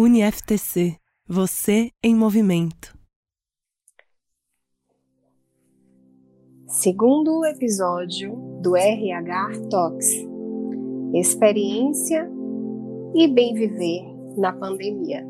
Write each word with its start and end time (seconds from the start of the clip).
UniFTC. 0.00 0.96
Você 1.28 1.90
em 2.02 2.16
movimento. 2.16 2.98
Segundo 6.66 7.44
episódio 7.44 8.34
do 8.62 8.74
RH 8.74 9.50
Talks. 9.68 10.08
Experiência 11.12 12.26
e 13.14 13.28
bem 13.28 13.52
viver 13.52 14.02
na 14.38 14.54
pandemia. 14.54 15.22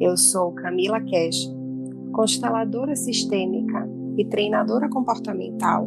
Eu 0.00 0.16
sou 0.16 0.50
Camila 0.50 1.00
Cash, 1.00 1.48
consteladora 2.12 2.96
sistêmica 2.96 3.88
e 4.18 4.24
treinadora 4.24 4.88
comportamental. 4.88 5.86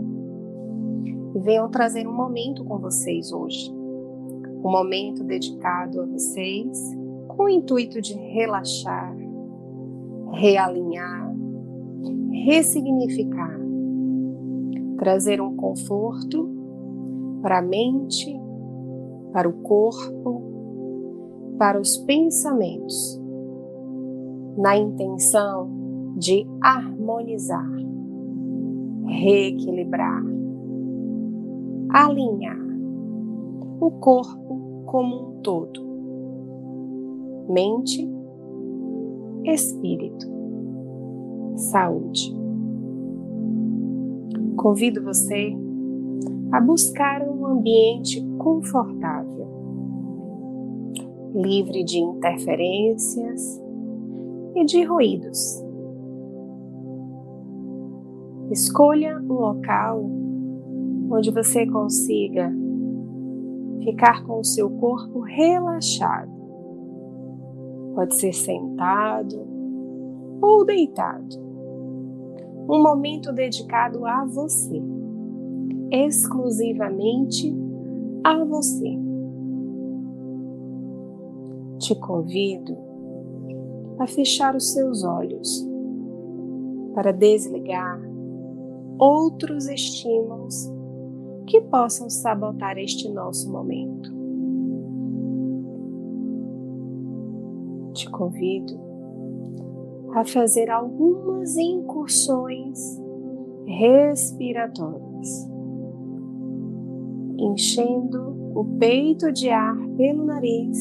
E 1.35 1.39
venho 1.41 1.67
trazer 1.67 2.07
um 2.07 2.15
momento 2.15 2.63
com 2.63 2.79
vocês 2.79 3.33
hoje. 3.33 3.69
Um 4.63 4.71
momento 4.71 5.21
dedicado 5.21 5.99
a 5.99 6.05
vocês 6.05 6.95
com 7.35 7.43
o 7.43 7.49
intuito 7.49 8.01
de 8.01 8.13
relaxar, 8.13 9.15
realinhar, 10.31 11.33
ressignificar, 12.45 13.59
trazer 14.97 15.41
um 15.41 15.55
conforto 15.55 16.49
para 17.41 17.59
a 17.59 17.61
mente, 17.61 18.33
para 19.33 19.49
o 19.49 19.53
corpo, 19.53 20.41
para 21.57 21.79
os 21.79 21.97
pensamentos, 21.97 23.21
na 24.57 24.77
intenção 24.77 25.69
de 26.17 26.47
harmonizar, 26.61 27.69
reequilibrar, 29.05 30.23
alinhar 31.89 32.65
o 33.79 33.91
corpo 33.91 34.85
como 34.85 35.15
um 35.15 35.41
todo 35.41 35.84
mente, 37.47 38.07
espírito, 39.45 40.27
saúde. 41.55 42.35
Convido 44.57 45.03
você 45.03 45.55
a 46.51 46.59
buscar 46.59 47.21
um 47.27 47.45
ambiente 47.45 48.25
confortável, 48.37 49.47
livre 51.35 51.83
de 51.83 51.99
interferências 51.99 53.61
e 54.55 54.65
de 54.65 54.83
ruídos. 54.83 55.63
Escolha 58.51 59.17
um 59.19 59.33
local 59.33 60.03
onde 61.11 61.31
você 61.31 61.65
consiga 61.67 62.51
ficar 63.83 64.23
com 64.25 64.39
o 64.39 64.43
seu 64.43 64.69
corpo 64.69 65.19
relaxado 65.19 66.34
Pode 67.95 68.15
ser 68.15 68.33
sentado 68.33 69.47
ou 70.41 70.65
deitado. 70.65 71.35
Um 72.69 72.83
momento 72.83 73.31
dedicado 73.31 74.05
a 74.05 74.25
você, 74.25 74.81
exclusivamente 75.91 77.55
a 78.23 78.43
você. 78.43 78.99
Te 81.79 81.95
convido 81.95 82.75
a 83.97 84.07
fechar 84.07 84.55
os 84.55 84.73
seus 84.73 85.03
olhos 85.03 85.65
para 86.93 87.11
desligar 87.13 88.01
outros 88.97 89.67
estímulos 89.67 90.71
que 91.45 91.61
possam 91.61 92.09
sabotar 92.09 92.77
este 92.77 93.09
nosso 93.09 93.51
momento. 93.51 94.24
Te 97.95 98.09
convido 98.11 98.77
a 100.13 100.25
fazer 100.25 100.69
algumas 100.69 101.55
incursões 101.57 103.01
respiratórias, 103.65 105.49
enchendo 107.37 108.35
o 108.53 108.63
peito 108.77 109.31
de 109.31 109.49
ar 109.49 109.75
pelo 109.97 110.25
nariz 110.25 110.77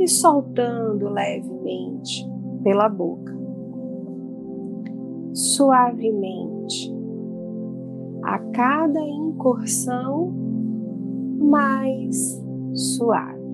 e 0.00 0.08
soltando 0.08 1.08
levemente 1.08 2.26
pela 2.62 2.88
boca, 2.88 3.34
suavemente. 5.32 6.94
A 8.22 8.38
cada 8.38 9.00
incursão, 9.00 10.34
mais 11.38 12.42
suave. 12.74 13.45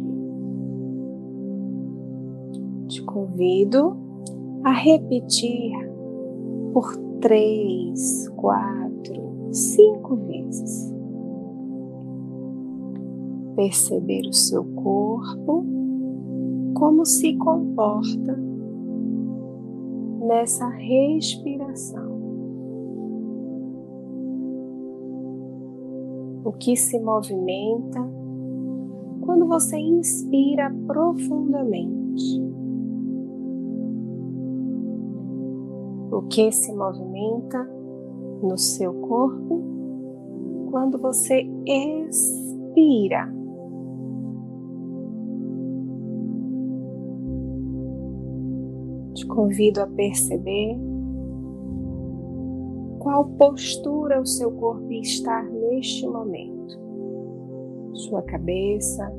Convido 3.13 3.97
a 4.65 4.73
repetir 4.73 5.73
por 6.73 6.97
três, 7.21 8.29
quatro, 8.31 9.49
cinco 9.53 10.17
vezes. 10.17 10.93
Perceber 13.55 14.23
o 14.27 14.33
seu 14.33 14.65
corpo, 14.65 15.65
como 16.75 17.05
se 17.05 17.37
comporta 17.37 18.39
nessa 20.27 20.67
respiração. 20.69 22.11
O 26.45 26.53
que 26.53 26.77
se 26.77 26.99
movimenta 26.99 28.01
quando 29.21 29.47
você 29.47 29.77
inspira 29.79 30.75
profundamente. 30.87 32.62
O 36.13 36.23
que 36.23 36.53
se 36.53 36.73
movimenta 36.75 37.67
no 38.43 38.59
seu 38.59 38.93
corpo 38.93 39.63
quando 40.71 40.99
você 40.99 41.41
expira. 41.67 43.33
Te 49.15 49.27
convido 49.27 49.81
a 49.81 49.87
perceber 49.87 50.79
qual 52.99 53.25
postura 53.25 54.21
o 54.21 54.27
seu 54.27 54.53
corpo 54.53 54.93
está 54.93 55.43
neste 55.43 56.07
momento. 56.07 56.79
Sua 57.95 58.23
cabeça, 58.23 59.11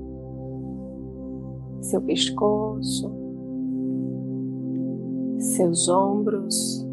seu 1.81 2.01
pescoço, 2.01 3.22
seus 5.43 5.89
ombros, 5.89 6.87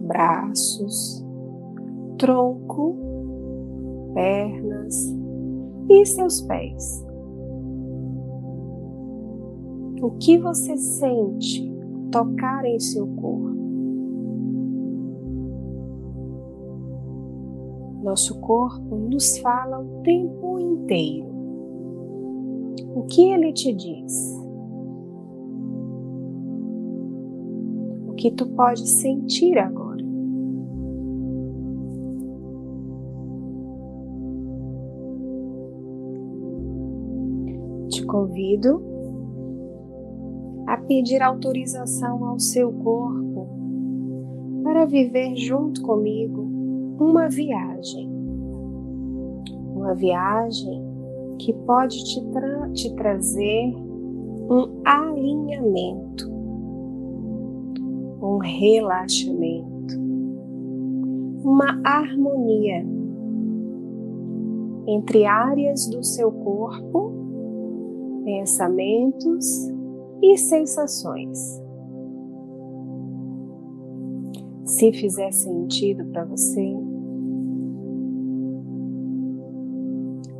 braços, 0.00 1.22
tronco, 2.16 2.96
pernas 4.14 5.14
e 5.88 6.06
seus 6.06 6.40
pés. 6.40 7.04
O 10.00 10.10
que 10.18 10.38
você 10.38 10.76
sente 10.76 11.70
tocar 12.10 12.64
em 12.64 12.80
seu 12.80 13.06
corpo? 13.06 13.56
Nosso 18.02 18.40
corpo 18.40 18.96
nos 18.96 19.38
fala 19.38 19.80
o 19.80 20.02
tempo 20.02 20.58
inteiro. 20.58 21.26
O 22.94 23.02
que 23.02 23.22
ele 23.32 23.52
te 23.52 23.72
diz? 23.74 24.45
Que 28.26 28.32
tu 28.32 28.46
pode 28.56 28.88
sentir 28.88 29.56
agora. 29.56 30.02
Te 37.88 38.04
convido 38.04 38.82
a 40.66 40.76
pedir 40.78 41.22
autorização 41.22 42.24
ao 42.24 42.40
seu 42.40 42.72
corpo 42.72 43.46
para 44.64 44.86
viver 44.86 45.36
junto 45.36 45.80
comigo 45.82 46.42
uma 46.98 47.28
viagem. 47.28 48.10
Uma 49.72 49.94
viagem 49.94 50.82
que 51.38 51.52
pode 51.52 52.02
te, 52.02 52.20
tra 52.32 52.70
te 52.72 52.92
trazer 52.96 53.72
um 54.50 54.82
alinhamento 54.84 56.35
um 58.36 58.38
relaxamento, 58.38 59.98
uma 61.42 61.80
harmonia 61.82 62.84
entre 64.86 65.24
áreas 65.24 65.88
do 65.88 66.04
seu 66.04 66.30
corpo, 66.30 67.12
pensamentos 68.24 69.72
e 70.22 70.36
sensações. 70.36 71.38
Se 74.66 74.92
fizer 74.92 75.32
sentido 75.32 76.04
para 76.06 76.24
você, 76.26 76.76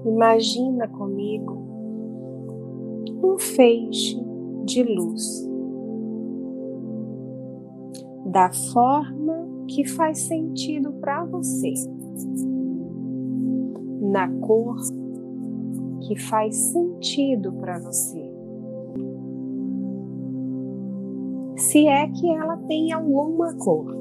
imagina 0.04 0.86
comigo 0.88 1.64
um 3.22 3.38
feixe 3.38 4.20
de 4.64 4.82
luz, 4.82 5.45
da 8.26 8.50
forma 8.72 9.46
que 9.68 9.84
faz 9.84 10.18
sentido 10.22 10.92
para 10.94 11.24
você, 11.24 11.72
na 14.00 14.28
cor 14.40 14.76
que 16.00 16.18
faz 16.18 16.56
sentido 16.56 17.52
para 17.52 17.78
você. 17.78 18.32
Se 21.56 21.86
é 21.86 22.08
que 22.08 22.28
ela 22.28 22.56
tem 22.68 22.92
alguma 22.92 23.54
cor. 23.54 23.96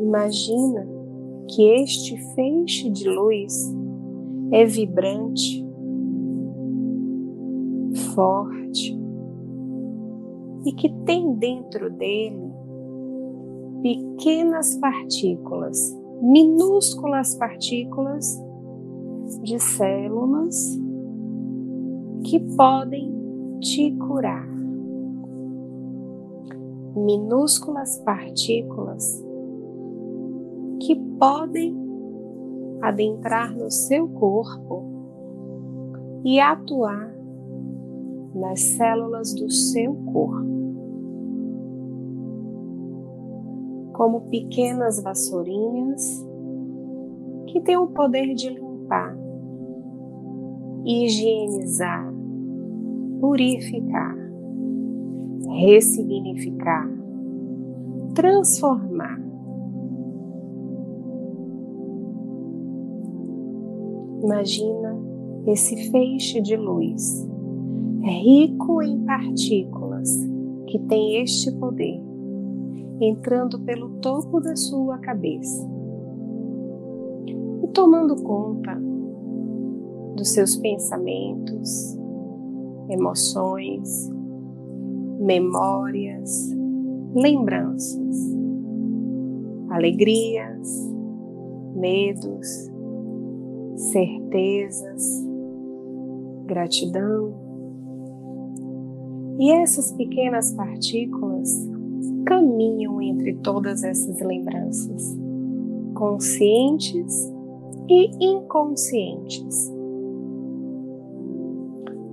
Imagina 0.00 0.86
que 1.48 1.62
este 1.82 2.16
feixe 2.34 2.90
de 2.90 3.08
luz 3.08 3.74
é 4.52 4.64
vibrante, 4.64 5.66
forte 8.14 8.95
e 10.66 10.72
que 10.72 10.88
tem 11.04 11.32
dentro 11.34 11.88
dele 11.88 12.52
pequenas 13.82 14.76
partículas, 14.78 15.96
minúsculas 16.20 17.36
partículas 17.36 18.36
de 19.42 19.60
células 19.60 20.56
que 22.24 22.40
podem 22.56 23.14
te 23.60 23.92
curar. 23.92 24.48
Minúsculas 26.96 27.98
partículas 27.98 29.24
que 30.80 30.96
podem 31.18 31.76
adentrar 32.82 33.54
no 33.54 33.70
seu 33.70 34.08
corpo 34.08 34.84
e 36.24 36.40
atuar 36.40 37.15
nas 38.36 38.60
células 38.60 39.34
do 39.34 39.50
seu 39.50 39.94
corpo. 40.12 40.46
Como 43.94 44.28
pequenas 44.28 45.02
vassourinhas 45.02 46.24
que 47.46 47.60
têm 47.62 47.78
o 47.78 47.86
poder 47.86 48.34
de 48.34 48.50
limpar, 48.50 49.16
higienizar, 50.84 52.12
purificar, 53.20 54.14
ressignificar, 55.48 56.86
transformar. 58.14 59.18
Imagina 64.22 64.98
esse 65.46 65.90
feixe 65.90 66.40
de 66.42 66.56
luz, 66.56 67.26
rico 68.02 68.82
em 68.82 69.04
partículas, 69.04 70.08
que 70.66 70.78
tem 70.80 71.22
este 71.22 71.52
poder, 71.52 72.00
entrando 73.00 73.60
pelo 73.60 73.90
topo 74.00 74.40
da 74.40 74.56
sua 74.56 74.98
cabeça 74.98 75.68
e 77.62 77.68
tomando 77.68 78.16
conta 78.22 78.80
dos 80.16 80.30
seus 80.30 80.56
pensamentos, 80.56 81.96
emoções, 82.88 84.10
memórias, 85.20 86.50
lembranças, 87.14 88.16
alegrias, 89.70 90.94
medos, 91.74 92.70
certezas, 93.76 95.24
gratidão. 96.46 97.45
E 99.38 99.52
essas 99.52 99.92
pequenas 99.92 100.52
partículas 100.52 101.50
caminham 102.24 103.02
entre 103.02 103.34
todas 103.36 103.82
essas 103.84 104.18
lembranças, 104.20 105.14
conscientes 105.94 107.30
e 107.88 108.10
inconscientes, 108.24 109.70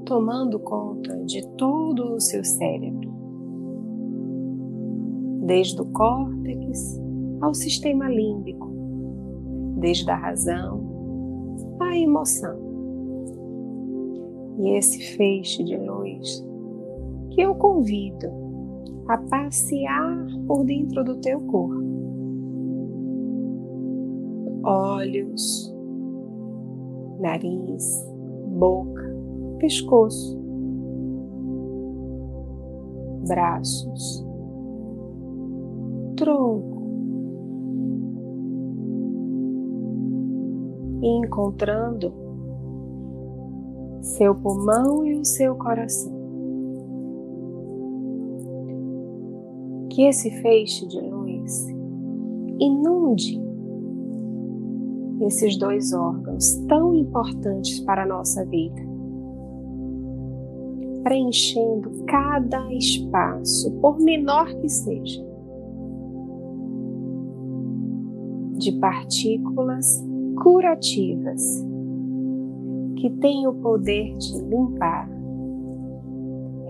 tomando 0.06 0.60
conta 0.60 1.16
de 1.24 1.48
todo 1.56 2.14
o 2.16 2.20
seu 2.20 2.44
cérebro, 2.44 3.10
desde 5.46 5.82
o 5.82 5.86
córtex 5.86 7.02
ao 7.42 7.54
sistema 7.54 8.10
límbico, 8.10 8.70
desde 9.78 10.12
a 10.12 10.16
razão 10.16 11.78
à 11.80 11.98
emoção. 11.98 12.62
E 14.60 14.78
esse 14.78 15.02
feixe 15.16 15.64
de 15.64 15.78
luz 15.78 16.53
que 17.34 17.42
eu 17.42 17.56
convido 17.56 18.28
a 19.08 19.18
passear 19.18 20.28
por 20.48 20.64
dentro 20.64 21.04
do 21.04 21.16
teu 21.18 21.42
corpo. 21.42 21.84
Olhos, 24.64 25.76
nariz, 27.20 28.08
boca, 28.56 29.04
pescoço, 29.58 30.40
braços, 33.28 34.26
tronco, 36.16 36.84
encontrando 41.02 42.14
seu 44.02 44.36
pulmão 44.36 45.06
e 45.06 45.16
o 45.16 45.26
seu 45.26 45.56
coração. 45.56 46.23
Que 49.94 50.08
esse 50.08 50.30
feixe 50.42 50.88
de 50.88 51.00
luz 51.00 51.68
inunde 52.60 53.42
esses 55.22 55.58
dois 55.58 55.94
órgãos 55.94 56.56
tão 56.68 56.94
importantes 56.96 57.80
para 57.82 58.04
a 58.04 58.08
nossa 58.08 58.44
vida 58.46 58.94
preenchendo 61.04 61.92
cada 62.08 62.74
espaço, 62.74 63.72
por 63.82 64.00
menor 64.00 64.48
que 64.56 64.70
seja, 64.70 65.24
de 68.58 68.72
partículas 68.80 69.86
curativas 70.42 71.42
que 72.98 73.10
têm 73.20 73.46
o 73.48 73.54
poder 73.56 74.16
de 74.18 74.42
limpar, 74.44 75.10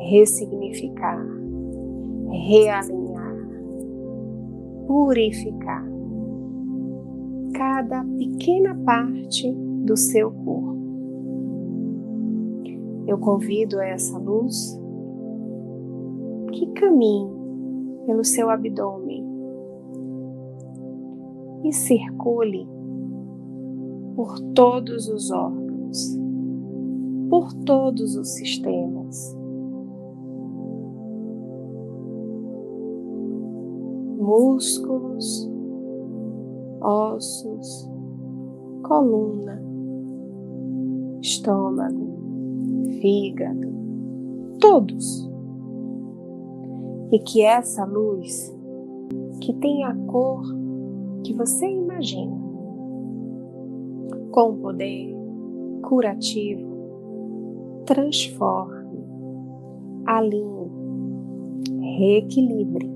ressignificar, 0.10 1.24
realinhar, 2.30 3.03
purificar 4.88 5.86
cada 7.54 8.04
pequena 8.18 8.76
parte 8.84 9.52
do 9.86 9.96
seu 9.96 10.32
corpo 10.32 10.74
eu 13.08 13.18
convido 13.18 13.80
essa 13.80 14.18
luz 14.18 14.80
que 16.52 16.68
caminhe 16.74 17.32
pelo 18.06 18.24
seu 18.24 18.50
abdômen 18.50 19.24
e 21.64 21.72
circule 21.72 22.68
por 24.16 24.40
todos 24.54 25.08
os 25.08 25.32
órgãos, 25.32 26.18
por 27.30 27.54
todos 27.66 28.16
os 28.16 28.34
sistemas. 28.36 29.36
Músculos, 34.24 35.52
ossos, 36.80 37.92
coluna, 38.82 39.62
estômago, 41.22 42.08
fígado, 43.02 43.68
todos. 44.62 45.30
E 47.12 47.20
que 47.20 47.42
essa 47.42 47.84
luz, 47.84 48.58
que 49.42 49.52
tem 49.56 49.84
a 49.84 49.94
cor 50.08 50.42
que 51.26 51.34
você 51.34 51.68
imagina, 51.70 52.42
com 54.32 54.56
poder 54.56 55.14
curativo, 55.82 56.72
transforme, 57.86 59.04
alinhe, 60.06 60.72
reequilibre, 61.98 62.93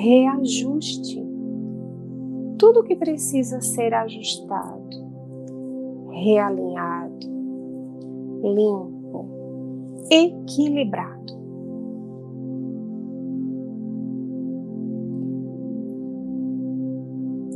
reajuste 0.00 1.22
tudo 2.58 2.82
que 2.82 2.96
precisa 2.96 3.60
ser 3.60 3.92
ajustado, 3.92 4.88
realinhado, 6.10 7.26
limpo, 8.42 9.26
equilibrado. 10.10 11.38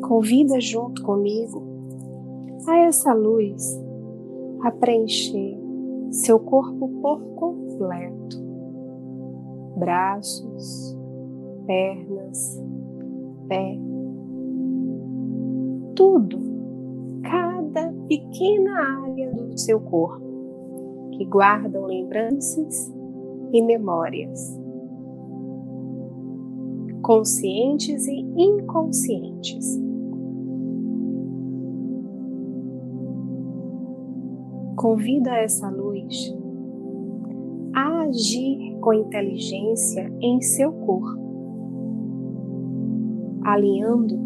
Convida 0.02 0.60
junto 0.60 1.02
comigo 1.02 1.62
a 2.68 2.76
essa 2.76 3.14
luz 3.14 3.62
a 4.62 4.70
preencher 4.70 5.58
seu 6.10 6.38
corpo 6.38 6.88
por 7.00 7.22
completo, 7.36 8.38
braços, 9.76 11.03
pernas, 11.66 12.62
pé, 13.48 13.78
tudo, 15.94 16.40
cada 17.22 17.92
pequena 18.08 19.02
área 19.02 19.32
do 19.32 19.58
seu 19.58 19.80
corpo 19.80 20.24
que 21.12 21.24
guardam 21.24 21.86
lembranças 21.86 22.92
e 23.52 23.62
memórias, 23.62 24.60
conscientes 27.02 28.06
e 28.08 28.20
inconscientes. 28.36 29.80
Convida 34.76 35.36
essa 35.36 35.70
luz 35.70 36.34
a 37.74 38.02
agir 38.02 38.76
com 38.80 38.92
inteligência 38.92 40.12
em 40.20 40.40
seu 40.40 40.72
corpo, 40.72 41.23
alinhando, 43.44 44.18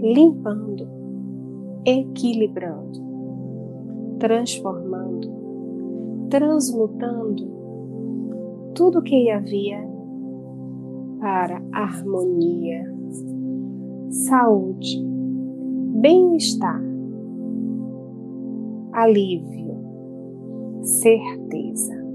limpando, 0.00 0.88
equilibrando, 1.84 3.00
transformando, 4.18 5.28
transmutando 6.30 7.56
tudo 8.74 9.02
que 9.02 9.30
havia 9.30 9.84
para 11.18 11.62
harmonia, 11.72 12.84
saúde, 14.10 15.02
bem-estar, 16.00 16.82
alívio, 18.92 19.76
certeza. 20.82 22.05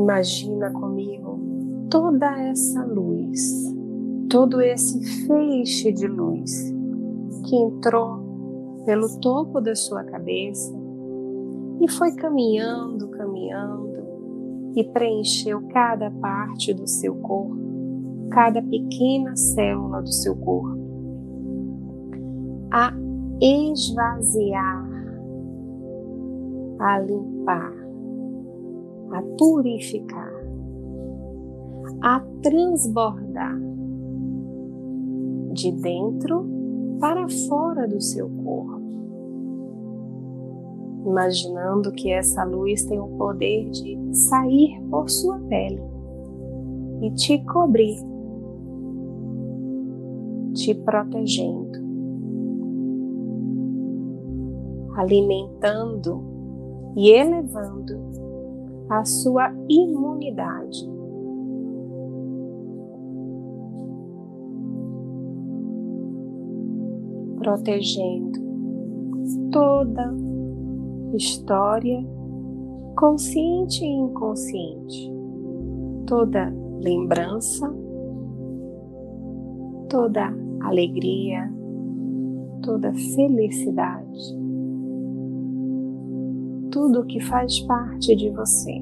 Imagina 0.00 0.70
comigo 0.72 1.38
toda 1.90 2.26
essa 2.48 2.82
luz, 2.86 3.70
todo 4.30 4.62
esse 4.62 4.98
feixe 5.26 5.92
de 5.92 6.06
luz 6.06 6.72
que 7.44 7.54
entrou 7.54 8.82
pelo 8.86 9.20
topo 9.20 9.60
da 9.60 9.74
sua 9.74 10.02
cabeça 10.04 10.74
e 11.82 11.90
foi 11.90 12.12
caminhando, 12.12 13.08
caminhando 13.08 14.72
e 14.74 14.84
preencheu 14.84 15.68
cada 15.68 16.10
parte 16.12 16.72
do 16.72 16.86
seu 16.86 17.14
corpo, 17.16 17.58
cada 18.30 18.62
pequena 18.62 19.36
célula 19.36 20.00
do 20.00 20.12
seu 20.12 20.34
corpo, 20.34 20.78
a 22.72 22.90
esvaziar, 23.38 24.88
a 26.78 26.98
limpar, 27.00 27.89
a 29.12 29.22
purificar, 29.36 30.32
a 32.02 32.20
transbordar 32.42 33.58
de 35.52 35.72
dentro 35.72 36.48
para 37.00 37.28
fora 37.48 37.88
do 37.88 38.00
seu 38.00 38.28
corpo, 38.28 38.80
imaginando 41.06 41.90
que 41.92 42.10
essa 42.10 42.44
luz 42.44 42.84
tem 42.84 43.00
o 43.00 43.08
poder 43.16 43.68
de 43.70 43.98
sair 44.12 44.80
por 44.90 45.08
sua 45.08 45.38
pele 45.40 45.82
e 47.02 47.10
te 47.12 47.38
cobrir, 47.46 47.96
te 50.54 50.74
protegendo, 50.74 51.80
alimentando 54.96 56.22
e 56.96 57.10
elevando 57.10 58.29
a 58.90 59.04
sua 59.04 59.54
imunidade. 59.68 60.90
Protegendo 67.38 68.38
toda 69.52 70.12
história, 71.14 72.04
consciente 72.98 73.84
e 73.84 73.88
inconsciente, 73.88 75.12
toda 76.06 76.52
lembrança, 76.82 77.72
toda 79.88 80.34
alegria, 80.62 81.50
toda 82.62 82.92
felicidade, 82.92 84.39
tudo 86.70 87.04
que 87.04 87.20
faz 87.20 87.60
parte 87.60 88.14
de 88.16 88.30
você. 88.30 88.72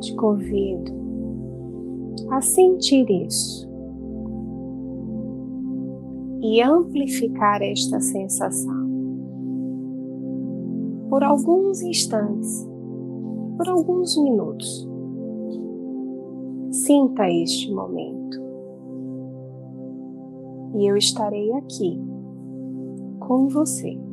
Te 0.00 0.14
convido 0.16 0.92
a 2.30 2.40
sentir 2.40 3.08
isso 3.10 3.70
e 6.42 6.60
amplificar 6.60 7.62
esta 7.62 8.00
sensação. 8.00 8.82
Por 11.08 11.22
alguns 11.22 11.82
instantes, 11.82 12.68
por 13.56 13.68
alguns 13.68 14.16
minutos. 14.16 14.88
Sinta 16.70 17.28
este 17.28 17.72
momento. 17.72 18.40
E 20.74 20.90
eu 20.90 20.96
estarei 20.96 21.52
aqui 21.52 22.00
com 23.20 23.46
você. 23.48 24.11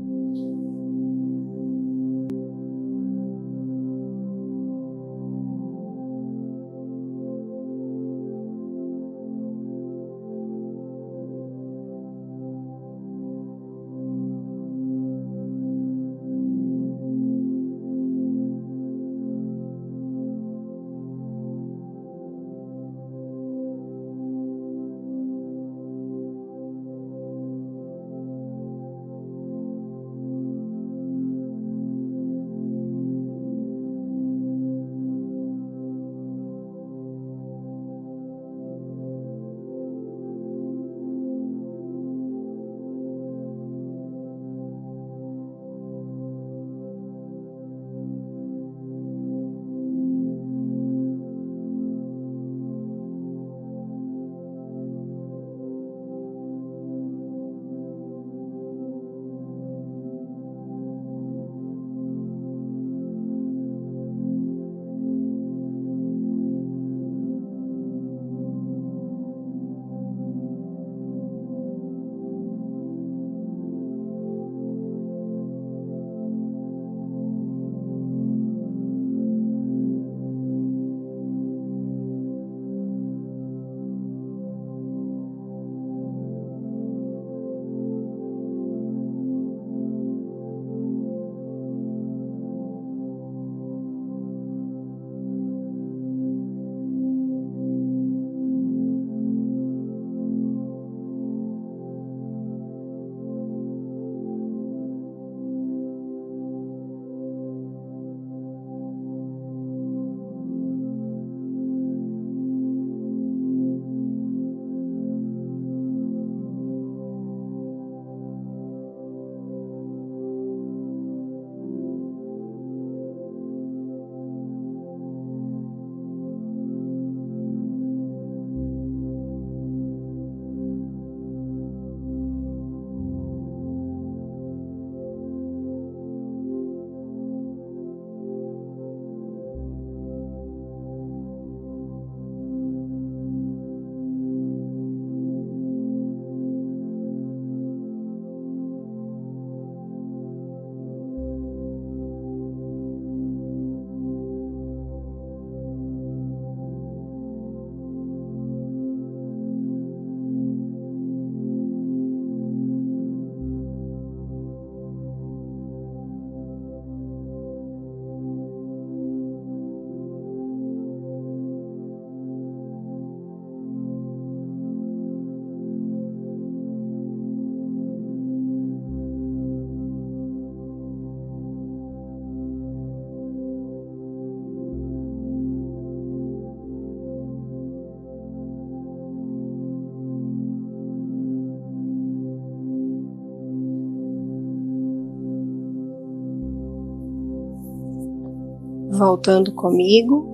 Voltando 199.00 199.54
comigo, 199.54 200.28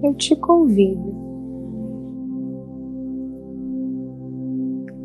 eu 0.00 0.14
te 0.14 0.36
convido 0.36 1.12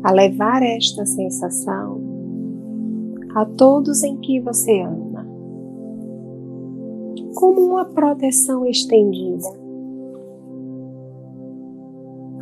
a 0.04 0.12
levar 0.12 0.62
esta 0.62 1.04
sensação 1.04 2.00
a 3.34 3.44
todos 3.44 4.04
em 4.04 4.18
que 4.18 4.40
você 4.40 4.82
ama, 4.82 5.26
como 7.34 7.62
uma 7.62 7.86
proteção 7.86 8.64
estendida. 8.64 9.48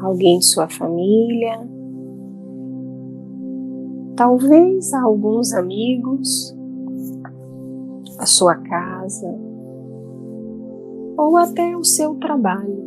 Alguém 0.00 0.40
de 0.40 0.44
sua 0.44 0.68
família, 0.68 1.66
talvez 4.14 4.92
alguns 4.92 5.54
amigos, 5.54 6.57
sua 8.28 8.56
casa 8.56 9.34
ou 11.16 11.36
até 11.36 11.76
o 11.76 11.82
seu 11.82 12.14
trabalho. 12.16 12.86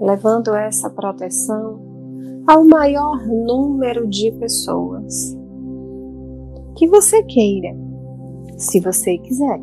Levando 0.00 0.54
essa 0.54 0.90
proteção 0.90 1.80
ao 2.46 2.64
maior 2.64 3.26
número 3.26 4.06
de 4.08 4.32
pessoas 4.32 5.36
que 6.76 6.86
você 6.88 7.22
queira, 7.22 7.76
se 8.56 8.80
você 8.80 9.16
quiser. 9.18 9.60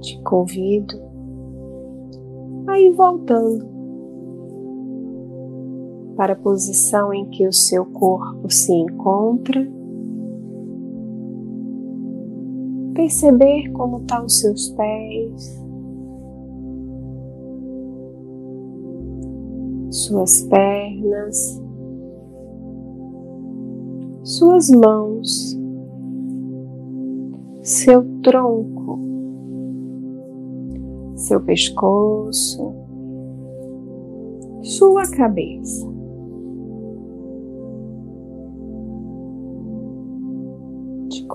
Te 0.00 0.20
convido 0.22 1.00
a 2.68 2.78
ir 2.78 2.92
voltando 2.92 3.75
para 6.16 6.32
a 6.32 6.36
posição 6.36 7.12
em 7.12 7.26
que 7.26 7.46
o 7.46 7.52
seu 7.52 7.84
corpo 7.84 8.50
se 8.50 8.72
encontra. 8.72 9.70
Perceber 12.94 13.70
como 13.72 13.98
estão 13.98 14.18
tá 14.18 14.24
os 14.24 14.40
seus 14.40 14.70
pés, 14.70 15.62
suas 19.90 20.42
pernas, 20.42 21.62
suas 24.22 24.70
mãos, 24.70 25.58
seu 27.62 28.02
tronco, 28.22 28.98
seu 31.16 31.40
pescoço, 31.42 32.74
sua 34.62 35.02
cabeça. 35.10 35.95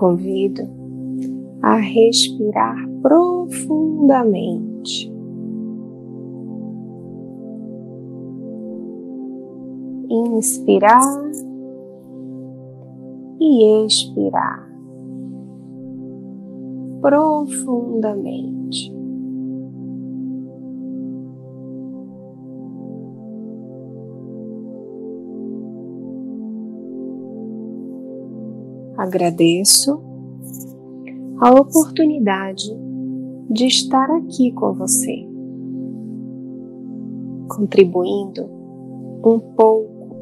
Convido 0.02 0.62
a 1.62 1.76
respirar 1.76 2.76
profundamente. 3.00 5.08
Inspirar 10.10 11.00
e 13.40 13.84
expirar 13.84 14.68
profundamente. 17.00 18.91
Agradeço 29.02 30.00
a 31.40 31.50
oportunidade 31.50 32.70
de 33.50 33.66
estar 33.66 34.08
aqui 34.08 34.52
com 34.52 34.72
você, 34.74 35.28
contribuindo 37.48 38.44
um 39.24 39.40
pouco 39.56 40.14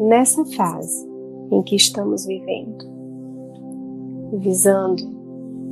nessa 0.00 0.44
fase 0.44 1.08
em 1.52 1.62
que 1.62 1.76
estamos 1.76 2.26
vivendo, 2.26 2.84
visando 4.32 5.04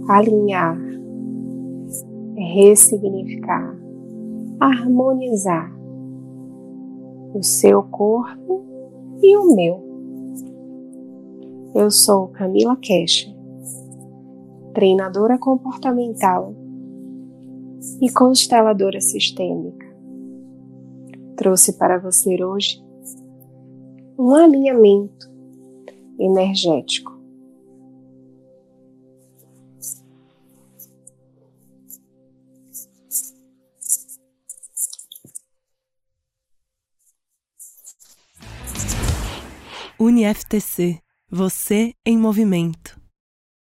alinhar, 0.09 0.79
ressignificar, 2.37 3.77
harmonizar 4.61 5.77
o 7.35 7.43
seu 7.43 7.83
corpo 7.83 8.63
e 9.21 9.37
o 9.37 9.57
meu 9.57 9.92
eu 11.75 11.91
sou 11.91 12.29
Camila 12.29 12.77
Cash, 12.77 13.33
treinadora 14.75 15.39
comportamental 15.39 16.55
e 18.01 18.11
consteladora 18.11 19.01
sistêmica. 19.01 19.87
Trouxe 21.37 21.73
para 21.79 21.99
você 21.99 22.43
hoje 22.45 22.83
um 24.19 24.35
alinhamento 24.35 25.31
energético. 26.19 27.11
UniFTC 39.99 41.01
você 41.35 41.95
em 42.05 42.19
Movimento. 42.19 43.02